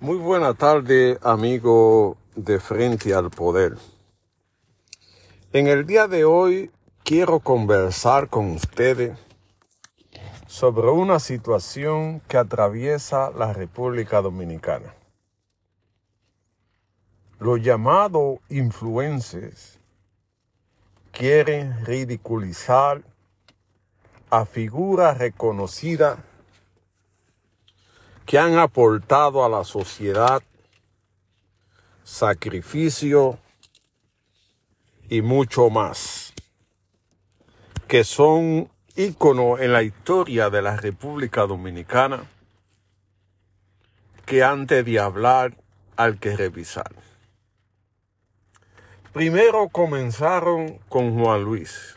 Muy 0.00 0.16
buena 0.16 0.54
tarde, 0.54 1.18
amigo 1.22 2.16
de 2.36 2.60
Frente 2.60 3.12
al 3.14 3.30
Poder. 3.30 3.76
En 5.52 5.66
el 5.66 5.86
día 5.86 6.06
de 6.06 6.24
hoy 6.24 6.70
quiero 7.02 7.40
conversar 7.40 8.28
con 8.28 8.52
ustedes 8.52 9.18
sobre 10.46 10.88
una 10.88 11.18
situación 11.18 12.20
que 12.28 12.36
atraviesa 12.36 13.32
la 13.32 13.52
República 13.52 14.22
Dominicana. 14.22 14.94
Los 17.40 17.60
llamados 17.60 18.38
influencers 18.50 19.80
quieren 21.10 21.84
ridiculizar 21.84 23.02
a 24.30 24.46
figuras 24.46 25.18
reconocidas 25.18 26.20
que 28.28 28.38
han 28.38 28.58
aportado 28.58 29.42
a 29.42 29.48
la 29.48 29.64
sociedad 29.64 30.42
sacrificio 32.04 33.38
y 35.08 35.22
mucho 35.22 35.70
más, 35.70 36.34
que 37.86 38.04
son 38.04 38.70
íconos 38.96 39.60
en 39.60 39.72
la 39.72 39.82
historia 39.82 40.50
de 40.50 40.60
la 40.60 40.76
República 40.76 41.46
Dominicana, 41.46 42.26
que 44.26 44.44
antes 44.44 44.84
de 44.84 44.98
hablar 44.98 45.56
hay 45.96 46.18
que 46.18 46.36
revisar. 46.36 46.94
Primero 49.14 49.70
comenzaron 49.70 50.80
con 50.90 51.18
Juan 51.18 51.44
Luis, 51.44 51.96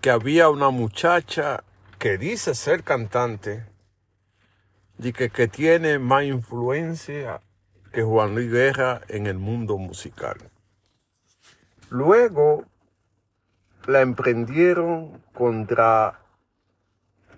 que 0.00 0.10
había 0.10 0.48
una 0.48 0.70
muchacha 0.70 1.64
que 1.98 2.18
dice 2.18 2.54
ser 2.54 2.84
cantante, 2.84 3.73
y 4.98 5.12
que, 5.12 5.30
que 5.30 5.48
tiene 5.48 5.98
más 5.98 6.24
influencia 6.24 7.40
que 7.92 8.02
Juan 8.02 8.34
Luis 8.34 8.50
Guerra 8.50 9.00
en 9.08 9.26
el 9.26 9.38
mundo 9.38 9.78
musical. 9.78 10.36
Luego 11.90 12.64
la 13.86 14.00
emprendieron 14.00 15.22
contra 15.32 16.20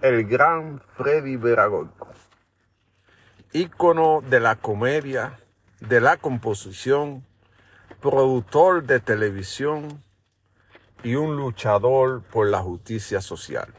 el 0.01 0.27
gran 0.27 0.81
Freddy 0.97 1.37
Veragoico, 1.37 2.09
ícono 3.53 4.23
de 4.23 4.41
la 4.41 4.57
comedia, 4.57 5.39
de 5.81 6.01
la 6.01 6.17
composición, 6.17 7.25
productor 8.01 8.85
de 8.85 9.01
televisión 9.01 10.03
y 11.03 11.15
un 11.15 11.37
luchador 11.37 12.23
por 12.23 12.49
la 12.49 12.61
justicia 12.61 13.21
social. 13.21 13.73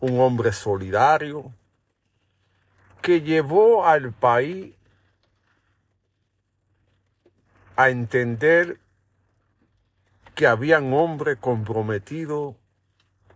Un 0.00 0.20
hombre 0.20 0.52
solidario, 0.52 1.52
que 3.06 3.20
llevó 3.20 3.86
al 3.86 4.12
país 4.12 4.74
a 7.76 7.88
entender 7.88 8.80
que 10.34 10.48
habían 10.48 10.92
hombres 10.92 11.38
comprometidos 11.38 12.56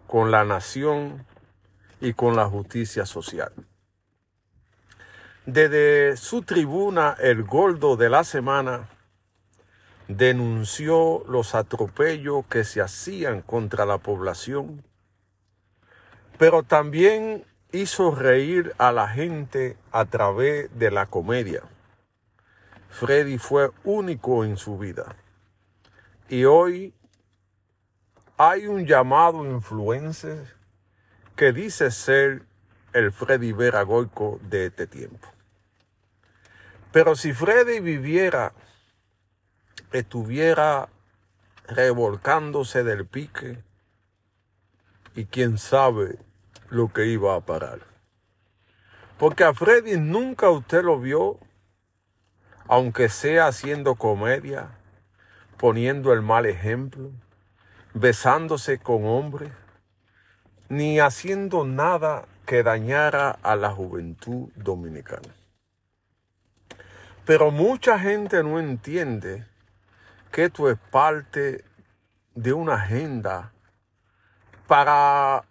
con 0.08 0.32
la 0.32 0.44
nación 0.44 1.24
y 2.00 2.14
con 2.14 2.34
la 2.34 2.46
justicia 2.46 3.06
social. 3.06 3.52
Desde 5.46 6.16
su 6.16 6.42
tribuna, 6.42 7.16
el 7.20 7.44
Gordo 7.44 7.96
de 7.96 8.10
la 8.10 8.24
Semana 8.24 8.88
denunció 10.08 11.22
los 11.28 11.54
atropellos 11.54 12.44
que 12.46 12.64
se 12.64 12.80
hacían 12.80 13.41
contra 13.41 13.86
la 13.86 13.98
población, 13.98 14.82
pero 16.38 16.64
también 16.64 17.44
hizo 17.72 18.14
reír 18.14 18.74
a 18.78 18.92
la 18.92 19.08
gente 19.08 19.76
a 19.92 20.04
través 20.04 20.76
de 20.78 20.90
la 20.90 21.06
comedia. 21.06 21.62
Freddy 22.90 23.38
fue 23.38 23.70
único 23.84 24.44
en 24.44 24.56
su 24.56 24.78
vida. 24.78 25.14
Y 26.28 26.44
hoy 26.44 26.94
hay 28.36 28.66
un 28.66 28.86
llamado 28.86 29.44
influencer 29.44 30.56
que 31.36 31.53
dice 31.53 31.91
ser 31.91 32.42
el 32.92 33.12
Freddy 33.12 33.53
Veragoico 33.53 34.41
de 34.42 34.66
este 34.66 34.86
tiempo. 34.86 35.28
Pero 36.92 37.14
si 37.14 37.32
Freddy 37.32 37.80
viviera, 37.80 38.53
estuviera 39.92 40.88
revolcándose 41.69 42.82
del 42.82 43.06
pique 43.06 43.62
y 45.14 45.26
quién 45.26 45.56
sabe 45.59 46.19
lo 46.70 46.92
que 46.92 47.06
iba 47.06 47.34
a 47.34 47.41
parar. 47.41 47.81
Porque 49.19 49.44
a 49.44 49.53
Freddy 49.53 49.98
nunca 49.98 50.48
usted 50.48 50.82
lo 50.82 50.98
vio, 50.98 51.38
aunque 52.66 53.08
sea 53.08 53.48
haciendo 53.48 53.97
comedia, 53.97 54.70
poniendo 55.59 56.12
el 56.12 56.22
mal 56.22 56.47
ejemplo, 56.47 57.10
besándose 57.92 58.78
con 58.78 59.04
hombres, 59.04 59.53
ni 60.69 61.00
haciendo 61.00 61.66
nada 61.66 62.26
que 62.47 62.62
dañara 62.62 63.30
a 63.42 63.56
la 63.56 63.70
juventud 63.70 64.48
dominicana. 64.54 65.34
Pero 67.26 67.50
mucha 67.50 67.98
gente 67.98 68.42
no 68.42 68.59
entiende 68.59 69.44
que 70.32 70.44
esto 70.44 70.70
es 70.70 70.78
parte 70.91 71.64
de 72.34 72.53
una 72.53 72.75
agenda 72.75 73.53
para 74.66 75.44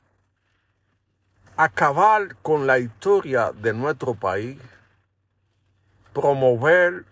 acabar 1.60 2.38
con 2.38 2.68
la 2.68 2.80
historia 2.80 3.52
de 3.52 3.74
nuestro 3.74 4.14
país, 4.14 4.58
promover 6.14 7.04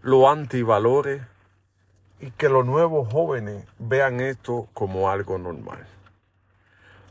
los 0.00 0.28
antivalores 0.28 1.22
y 2.20 2.30
que 2.30 2.48
los 2.48 2.64
nuevos 2.64 3.12
jóvenes 3.12 3.66
vean 3.80 4.20
esto 4.20 4.68
como 4.74 5.10
algo 5.10 5.38
normal. 5.38 5.84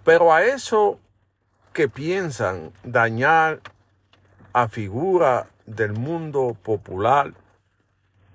Pero 0.06 0.32
a 0.32 0.46
eso 0.46 1.02
que 1.74 1.90
piensan 1.90 2.72
dañar 2.86 3.60
a 4.54 4.70
figura 4.70 5.48
del 5.66 5.92
mundo 5.92 6.56
popular, 6.64 7.34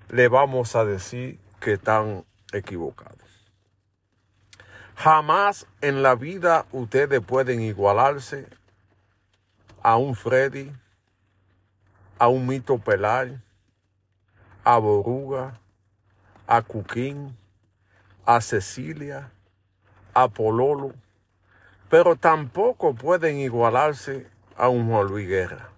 le 0.09 0.27
vamos 0.27 0.75
a 0.75 0.85
decir 0.85 1.39
que 1.59 1.73
están 1.73 2.25
equivocados. 2.53 3.18
Jamás 5.01 5.65
en 5.79 6.03
la 6.03 6.13
vida 6.15 6.65
ustedes 6.73 7.21
pueden 7.21 7.61
igualarse 7.61 8.49
a 9.81 9.95
un 9.95 10.13
Freddy, 10.13 10.73
a 12.17 12.27
un 12.27 12.45
Mito 12.45 12.77
Pelar, 12.79 13.41
a 14.65 14.77
Boruga, 14.77 15.57
a 16.45 16.61
Cuquín, 16.63 17.37
a 18.25 18.41
Cecilia, 18.41 19.31
a 20.13 20.27
Pololo, 20.27 20.93
pero 21.89 22.17
tampoco 22.17 22.93
pueden 22.93 23.37
igualarse 23.37 24.27
a 24.57 24.67
un 24.67 24.89
Juan 24.89 25.07
Luis 25.07 25.29
Guerra, 25.29 25.69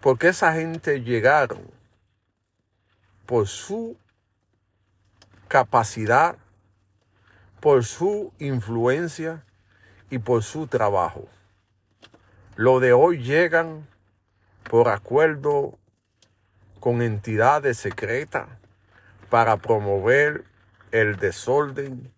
porque 0.00 0.28
esa 0.28 0.52
gente 0.52 1.02
llegaron 1.02 1.68
por 3.26 3.48
su 3.48 3.96
capacidad 5.48 6.36
por 7.62 7.84
su 7.84 8.32
influencia 8.40 9.44
y 10.10 10.18
por 10.18 10.42
su 10.42 10.66
trabajo. 10.66 11.28
Lo 12.56 12.80
de 12.80 12.92
hoy 12.92 13.22
llegan 13.22 13.86
por 14.68 14.88
acuerdo 14.88 15.78
con 16.80 17.02
entidades 17.02 17.78
secretas 17.78 18.48
para 19.30 19.58
promover 19.58 20.44
el 20.90 21.18
desorden, 21.18 22.12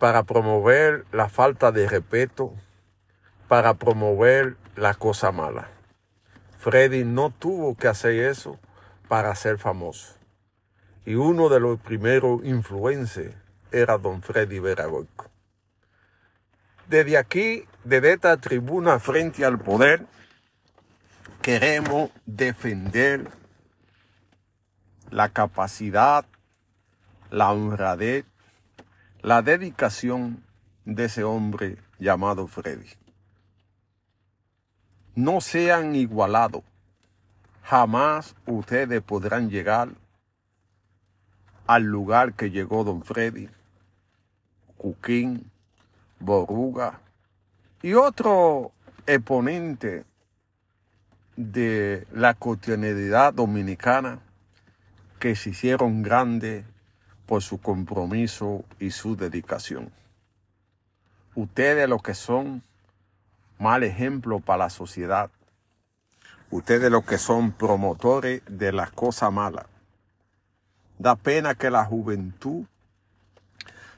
para 0.00 0.24
promover 0.24 1.04
la 1.12 1.28
falta 1.28 1.70
de 1.70 1.88
respeto, 1.88 2.52
para 3.46 3.74
promover 3.74 4.56
la 4.74 4.94
cosa 4.94 5.30
mala. 5.30 5.68
Freddy 6.58 7.04
no 7.04 7.30
tuvo 7.30 7.76
que 7.76 7.86
hacer 7.86 8.24
eso 8.24 8.58
para 9.06 9.32
ser 9.36 9.58
famoso. 9.58 10.16
Y 11.06 11.14
uno 11.14 11.48
de 11.48 11.60
los 11.60 11.78
primeros 11.78 12.44
influencers 12.44 13.36
era 13.72 13.98
don 13.98 14.22
Freddy 14.22 14.58
Veragoico. 14.58 15.30
Desde 16.88 17.16
aquí, 17.16 17.64
desde 17.84 18.14
esta 18.14 18.36
tribuna 18.36 18.98
frente 18.98 19.44
al 19.44 19.58
poder, 19.58 20.06
queremos 21.40 22.10
defender 22.26 23.30
la 25.10 25.28
capacidad, 25.28 26.24
la 27.30 27.52
honradez, 27.52 28.24
la 29.22 29.42
dedicación 29.42 30.44
de 30.84 31.04
ese 31.04 31.24
hombre 31.24 31.76
llamado 31.98 32.46
Freddy. 32.46 32.90
No 35.14 35.40
sean 35.40 35.94
igualados. 35.94 36.62
Jamás 37.62 38.34
ustedes 38.46 39.00
podrán 39.02 39.48
llegar 39.48 39.90
al 41.66 41.84
lugar 41.84 42.34
que 42.34 42.50
llegó 42.50 42.82
don 42.82 43.04
Freddy 43.04 43.48
Cuquín, 44.80 45.50
Boruga 46.20 47.00
y 47.82 47.92
otro 47.92 48.72
exponente 49.06 50.06
de 51.36 52.06
la 52.14 52.32
cotidianidad 52.32 53.34
dominicana 53.34 54.20
que 55.18 55.36
se 55.36 55.50
hicieron 55.50 56.02
grandes 56.02 56.64
por 57.26 57.42
su 57.42 57.60
compromiso 57.60 58.64
y 58.78 58.92
su 58.92 59.16
dedicación. 59.16 59.92
Ustedes 61.34 61.86
lo 61.86 61.98
que 61.98 62.14
son 62.14 62.62
mal 63.58 63.82
ejemplo 63.84 64.40
para 64.40 64.64
la 64.64 64.70
sociedad. 64.70 65.30
Ustedes 66.50 66.90
lo 66.90 67.04
que 67.04 67.18
son 67.18 67.52
promotores 67.52 68.40
de 68.48 68.72
las 68.72 68.90
cosas 68.92 69.30
malas. 69.30 69.66
Da 70.98 71.16
pena 71.16 71.54
que 71.54 71.68
la 71.68 71.84
juventud 71.84 72.64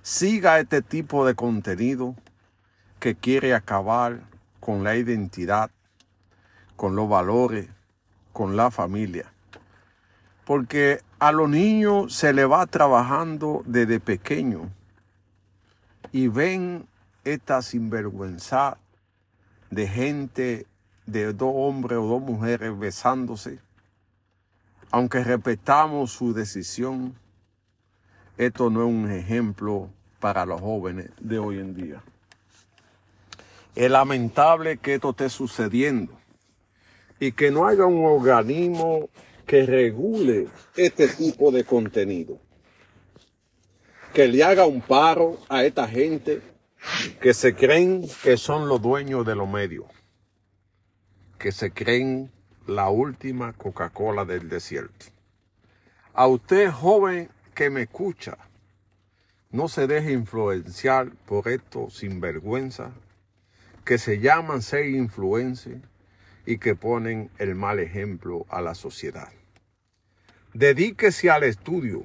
siga 0.02 0.58
este 0.58 0.82
tipo 0.82 1.24
de 1.24 1.36
contenido 1.36 2.16
que 2.98 3.14
quiere 3.14 3.54
acabar 3.54 4.20
con 4.58 4.82
la 4.84 4.96
identidad, 4.96 5.70
con 6.76 6.96
los 6.96 7.08
valores, 7.08 7.68
con 8.32 8.56
la 8.56 8.70
familia. 8.70 9.32
Porque 10.44 11.00
a 11.20 11.30
los 11.30 11.48
niños 11.48 12.14
se 12.14 12.32
le 12.32 12.44
va 12.44 12.66
trabajando 12.66 13.62
desde 13.64 14.00
pequeño 14.00 14.70
y 16.10 16.26
ven 16.26 16.86
esta 17.24 17.62
sinvergüenza 17.62 18.78
de 19.70 19.86
gente, 19.86 20.66
de 21.06 21.32
dos 21.32 21.52
hombres 21.54 21.98
o 21.98 22.06
dos 22.06 22.22
mujeres 22.22 22.76
besándose. 22.76 23.60
Aunque 24.90 25.22
respetamos 25.22 26.10
su 26.10 26.34
decisión, 26.34 27.14
esto 28.38 28.70
no 28.70 28.82
es 28.82 28.88
un 28.88 29.10
ejemplo 29.10 29.90
para 30.20 30.46
los 30.46 30.60
jóvenes 30.60 31.10
de 31.20 31.38
hoy 31.38 31.58
en 31.58 31.74
día. 31.74 32.02
Es 33.74 33.90
lamentable 33.90 34.76
que 34.78 34.94
esto 34.94 35.10
esté 35.10 35.28
sucediendo 35.30 36.12
y 37.18 37.32
que 37.32 37.50
no 37.50 37.66
haya 37.66 37.84
un 37.84 38.04
organismo 38.04 39.08
que 39.46 39.66
regule 39.66 40.48
este 40.76 41.08
tipo 41.08 41.50
de 41.50 41.64
contenido. 41.64 42.38
Que 44.12 44.28
le 44.28 44.44
haga 44.44 44.66
un 44.66 44.80
paro 44.80 45.38
a 45.48 45.64
esta 45.64 45.88
gente 45.88 46.42
que 47.20 47.32
se 47.32 47.54
creen 47.54 48.06
que 48.22 48.36
son 48.36 48.68
los 48.68 48.82
dueños 48.82 49.26
de 49.26 49.34
los 49.34 49.48
medios. 49.48 49.86
Que 51.38 51.52
se 51.52 51.72
creen 51.72 52.30
la 52.66 52.90
última 52.90 53.52
Coca-Cola 53.52 54.24
del 54.24 54.48
desierto. 54.48 55.06
A 56.14 56.26
usted 56.26 56.70
joven 56.70 57.30
que 57.54 57.70
me 57.70 57.82
escucha, 57.82 58.38
no 59.50 59.68
se 59.68 59.86
deje 59.86 60.12
influenciar 60.12 61.10
por 61.26 61.48
estos 61.48 61.98
sinvergüenza 61.98 62.92
que 63.84 63.98
se 63.98 64.18
llaman 64.18 64.62
ser 64.62 64.86
influencers 64.86 65.82
y 66.46 66.58
que 66.58 66.74
ponen 66.74 67.30
el 67.38 67.54
mal 67.54 67.78
ejemplo 67.78 68.46
a 68.48 68.60
la 68.60 68.74
sociedad. 68.74 69.32
Dedíquese 70.54 71.30
al 71.30 71.44
estudio, 71.44 72.04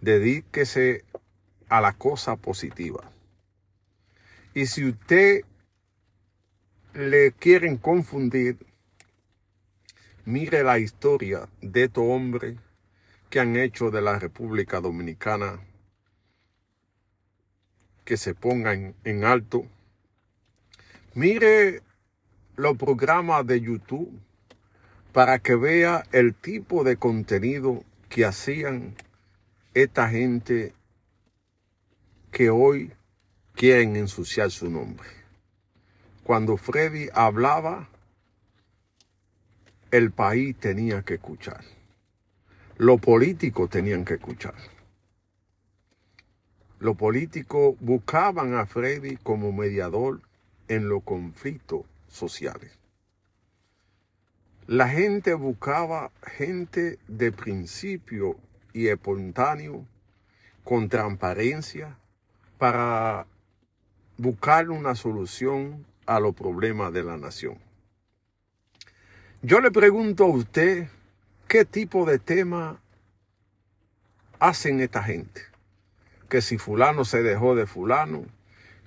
dedíquese 0.00 1.04
a 1.68 1.80
la 1.80 1.92
cosa 1.92 2.36
positiva. 2.36 3.10
Y 4.54 4.66
si 4.66 4.84
usted 4.84 5.42
le 6.94 7.32
quieren 7.32 7.76
confundir, 7.76 8.58
mire 10.24 10.62
la 10.62 10.78
historia 10.78 11.48
de 11.60 11.84
estos 11.84 12.04
hombres 12.06 12.56
que 13.36 13.40
han 13.40 13.56
hecho 13.56 13.90
de 13.90 14.00
la 14.00 14.18
República 14.18 14.80
Dominicana 14.80 15.60
que 18.06 18.16
se 18.16 18.34
pongan 18.34 18.94
en 19.04 19.24
alto. 19.24 19.66
Mire 21.12 21.82
los 22.56 22.78
programas 22.78 23.46
de 23.46 23.60
YouTube 23.60 24.10
para 25.12 25.38
que 25.38 25.54
vea 25.54 26.02
el 26.12 26.32
tipo 26.32 26.82
de 26.82 26.96
contenido 26.96 27.84
que 28.08 28.24
hacían 28.24 28.94
esta 29.74 30.08
gente 30.08 30.72
que 32.32 32.48
hoy 32.48 32.90
quieren 33.52 33.96
ensuciar 33.96 34.50
su 34.50 34.70
nombre. 34.70 35.10
Cuando 36.24 36.56
Freddy 36.56 37.10
hablaba, 37.12 37.90
el 39.90 40.10
país 40.10 40.56
tenía 40.56 41.02
que 41.02 41.16
escuchar. 41.16 41.75
Los 42.78 43.00
políticos 43.00 43.70
tenían 43.70 44.04
que 44.04 44.14
escuchar. 44.14 44.54
Los 46.78 46.96
políticos 46.96 47.74
buscaban 47.80 48.54
a 48.54 48.66
Freddy 48.66 49.16
como 49.16 49.50
mediador 49.50 50.20
en 50.68 50.88
los 50.88 51.02
conflictos 51.02 51.86
sociales. 52.08 52.78
La 54.66 54.88
gente 54.88 55.32
buscaba 55.32 56.10
gente 56.22 56.98
de 57.08 57.32
principio 57.32 58.36
y 58.74 58.88
espontáneo, 58.88 59.86
con 60.62 60.90
transparencia, 60.90 61.96
para 62.58 63.26
buscar 64.18 64.68
una 64.68 64.94
solución 64.96 65.86
a 66.04 66.20
los 66.20 66.34
problemas 66.34 66.92
de 66.92 67.04
la 67.04 67.16
nación. 67.16 67.58
Yo 69.40 69.60
le 69.60 69.70
pregunto 69.70 70.24
a 70.24 70.28
usted, 70.28 70.88
¿qué 71.48 71.64
tipo 71.64 72.04
de 72.06 72.18
tema 72.18 72.80
hacen 74.38 74.80
esta 74.80 75.02
gente? 75.02 75.42
Que 76.28 76.42
si 76.42 76.58
fulano 76.58 77.04
se 77.04 77.22
dejó 77.22 77.54
de 77.54 77.66
fulano, 77.66 78.24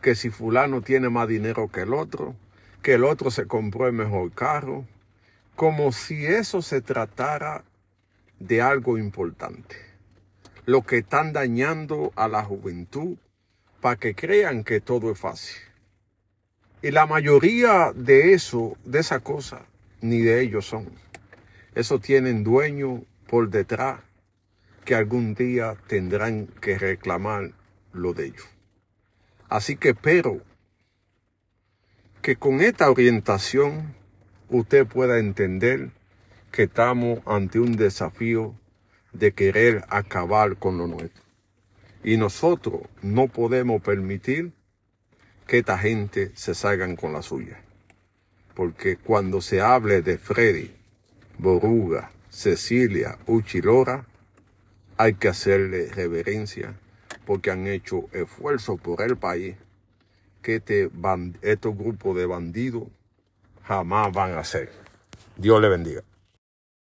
que 0.01 0.15
si 0.15 0.29
fulano 0.29 0.81
tiene 0.81 1.09
más 1.09 1.27
dinero 1.27 1.69
que 1.69 1.81
el 1.81 1.93
otro, 1.93 2.35
que 2.81 2.95
el 2.95 3.03
otro 3.03 3.31
se 3.31 3.47
compró 3.47 3.87
el 3.87 3.93
mejor 3.93 4.31
carro, 4.31 4.85
como 5.55 5.91
si 5.91 6.25
eso 6.25 6.61
se 6.61 6.81
tratara 6.81 7.63
de 8.39 8.61
algo 8.61 8.97
importante. 8.97 9.75
Lo 10.65 10.83
que 10.83 10.99
están 10.99 11.33
dañando 11.33 12.11
a 12.15 12.27
la 12.27 12.43
juventud 12.43 13.17
para 13.81 13.95
que 13.95 14.15
crean 14.15 14.63
que 14.63 14.81
todo 14.81 15.11
es 15.11 15.19
fácil. 15.19 15.57
Y 16.81 16.91
la 16.91 17.05
mayoría 17.05 17.91
de 17.93 18.33
eso, 18.33 18.77
de 18.85 18.99
esa 18.99 19.19
cosa, 19.19 19.65
ni 20.01 20.19
de 20.19 20.41
ellos 20.41 20.65
son. 20.65 20.89
Eso 21.75 21.99
tienen 21.99 22.43
dueño 22.43 23.03
por 23.27 23.49
detrás 23.49 24.01
que 24.85 24.95
algún 24.95 25.35
día 25.35 25.75
tendrán 25.87 26.47
que 26.61 26.77
reclamar 26.77 27.51
lo 27.93 28.13
de 28.13 28.27
ellos. 28.27 28.47
Así 29.47 29.75
que 29.75 29.89
espero 29.89 30.41
que 32.21 32.35
con 32.35 32.61
esta 32.61 32.89
orientación 32.89 33.95
usted 34.49 34.85
pueda 34.85 35.19
entender 35.19 35.91
que 36.51 36.63
estamos 36.63 37.19
ante 37.25 37.59
un 37.59 37.75
desafío 37.75 38.55
de 39.13 39.31
querer 39.33 39.85
acabar 39.89 40.57
con 40.57 40.77
lo 40.77 40.87
nuestro. 40.87 41.23
Y 42.03 42.17
nosotros 42.17 42.81
no 43.01 43.27
podemos 43.27 43.81
permitir 43.81 44.53
que 45.47 45.59
esta 45.59 45.77
gente 45.77 46.31
se 46.35 46.53
salgan 46.55 46.95
con 46.95 47.13
la 47.13 47.21
suya. 47.21 47.61
Porque 48.53 48.97
cuando 48.97 49.41
se 49.41 49.61
hable 49.61 50.01
de 50.01 50.17
Freddy, 50.17 50.78
Boruga, 51.39 52.11
Cecilia, 52.29 53.17
Uchilora, 53.25 54.05
hay 54.97 55.13
que 55.13 55.29
hacerle 55.29 55.87
reverencia 55.87 56.75
porque 57.25 57.49
han 57.49 57.65
hecho 57.65 58.09
esfuerzo 58.11 58.75
por 58.75 59.01
el 59.01 59.15
país 59.15 59.55
que 60.41 60.57
este 60.57 60.91
estos 61.41 61.77
grupos 61.77 62.17
de 62.17 62.25
bandidos 62.25 62.83
jamás 63.63 64.11
van 64.11 64.33
a 64.33 64.39
hacer. 64.39 64.69
Dios 65.37 65.61
le 65.61 65.69
bendiga. 65.69 66.03